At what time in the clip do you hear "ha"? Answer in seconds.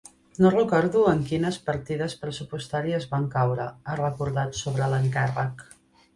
3.93-4.01